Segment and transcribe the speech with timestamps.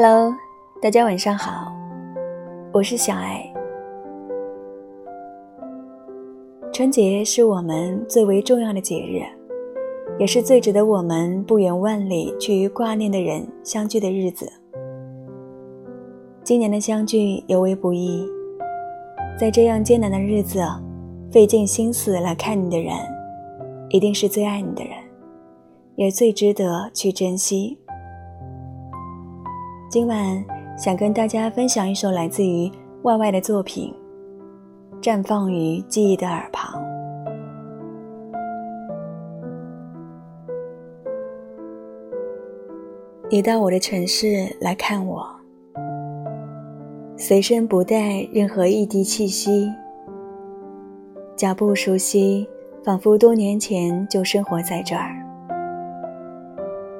[0.00, 0.32] Hello，
[0.80, 1.72] 大家晚上好，
[2.72, 3.52] 我是小爱。
[6.72, 9.26] 春节是我们最为重要的节日，
[10.16, 14.48] 也是最值得我们不远万里去挂念的人相聚的日子。
[16.44, 18.24] 今年的相聚尤为不易，
[19.36, 20.60] 在这样艰难的日子，
[21.28, 22.94] 费尽心思来看你的人，
[23.88, 24.92] 一定是最爱你的人，
[25.96, 27.80] 也最值得去珍惜。
[29.90, 30.44] 今晚
[30.76, 32.70] 想跟大家分享一首来自于
[33.02, 33.90] YY 的作品，
[35.02, 36.78] 《绽放于记忆的耳旁》。
[43.30, 45.26] 你到我的城市来看我，
[47.16, 49.72] 随身不带任何一滴气息，
[51.34, 52.46] 脚步熟悉，
[52.84, 55.27] 仿佛多年前就生活在这儿。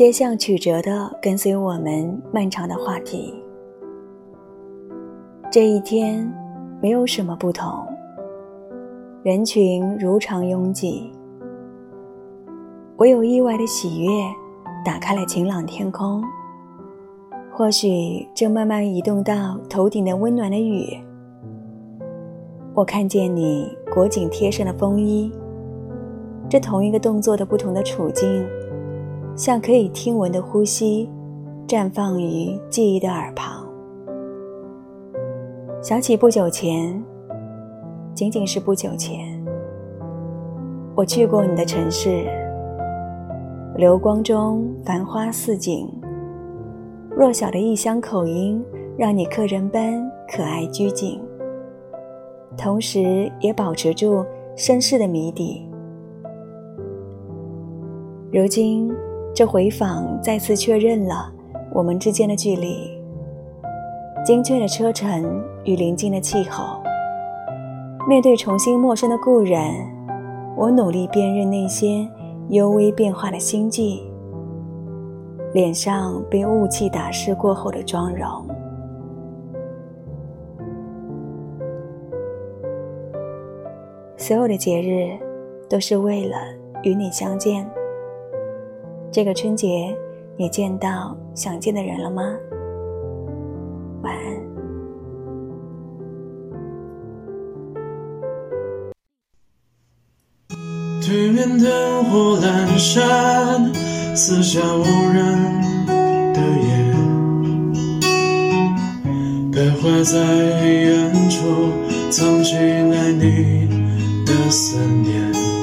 [0.00, 3.34] 街巷曲折的跟随我们漫长的话题。
[5.52, 6.26] 这一天
[6.80, 7.86] 没有什么不同，
[9.22, 11.12] 人群如常拥挤，
[12.96, 14.10] 唯有意外的喜悦
[14.86, 16.24] 打开了晴朗天空。
[17.52, 20.98] 或许正慢慢移动到头顶的温暖的雨。
[22.72, 25.30] 我看见你裹紧贴身的风衣，
[26.48, 28.48] 这同一个动作的不同的处境。
[29.36, 31.08] 像可以听闻的呼吸，
[31.66, 33.66] 绽放于记忆的耳旁。
[35.80, 37.02] 想起不久前，
[38.14, 39.42] 仅仅是不久前，
[40.94, 42.26] 我去过你的城市。
[43.76, 45.88] 流光中繁花似锦，
[47.16, 48.62] 弱小的异乡口音
[48.98, 51.18] 让你客人般可爱拘谨，
[52.58, 54.22] 同时也保持住
[54.54, 55.66] 绅士的谜底。
[58.30, 58.92] 如今。
[59.40, 61.32] 这回访再次确认了
[61.72, 62.94] 我们之间的距离。
[64.22, 66.78] 精确的车程与临近的气候，
[68.06, 69.72] 面对重新陌生的故人，
[70.58, 72.06] 我努力辨认那些
[72.50, 74.02] 幽微变化的心迹，
[75.54, 78.28] 脸上被雾气打湿过后的妆容。
[84.18, 85.18] 所有的节日，
[85.66, 86.36] 都是为了
[86.82, 87.66] 与你相见。
[89.12, 89.92] 这个春节，
[90.36, 92.22] 你见到想见的人了吗？
[94.02, 94.40] 晚安。
[101.04, 103.74] 对面灯火阑珊，
[104.14, 105.36] 四下无人
[106.32, 106.94] 的夜，
[109.50, 111.72] 徘徊在黑暗处，
[112.10, 113.66] 藏起来你
[114.24, 115.59] 的思念。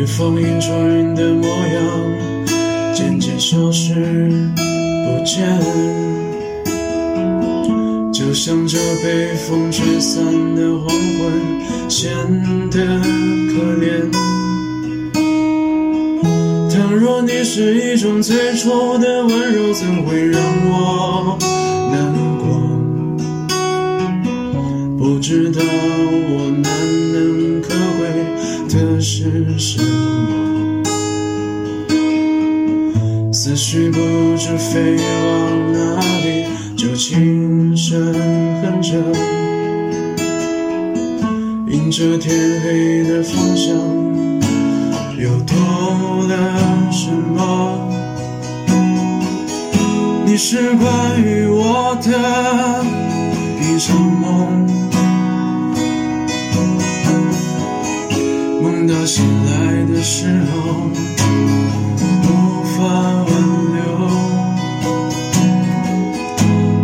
[0.00, 1.84] 日风映出云的模样，
[2.94, 3.92] 渐渐消失
[4.56, 5.46] 不见，
[8.10, 10.24] 就像这被风吹散
[10.56, 11.30] 的黄昏，
[11.90, 12.10] 显
[12.70, 12.80] 得
[13.52, 14.10] 可怜。
[16.70, 21.36] 倘若你是一种最初的温柔，怎会让我
[21.92, 22.48] 难过？
[24.96, 25.60] 不知道
[29.30, 30.82] 是什么？
[33.32, 33.98] 思绪不
[34.36, 36.46] 知飞往哪里，
[36.76, 38.12] 就轻声
[38.62, 38.98] 哼着，
[41.68, 43.72] 迎着天黑的方向，
[45.16, 45.56] 又多
[46.26, 47.88] 了什么？
[50.26, 52.84] 你是关于我的
[53.62, 54.79] 一场梦。
[59.12, 59.50] 醒来
[59.92, 60.88] 的时候，
[62.22, 62.28] 无
[62.62, 62.78] 法
[63.26, 63.28] 挽
[63.74, 63.78] 留。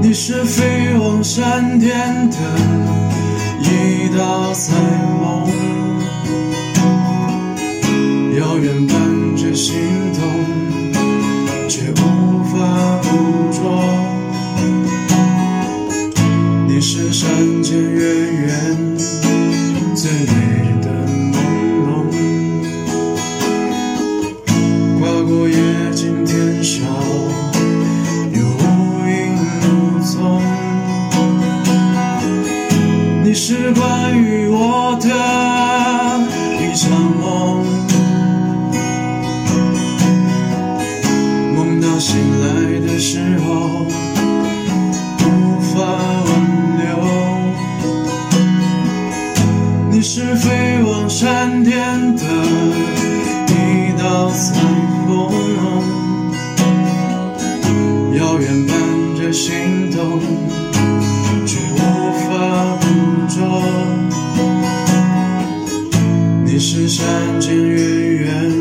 [0.00, 2.36] 你是飞往山巅的
[3.58, 4.72] 一道彩
[5.18, 5.50] 虹，
[8.38, 8.96] 遥远伴
[9.36, 9.74] 着心
[10.14, 10.22] 痛，
[67.42, 68.51] 渐远远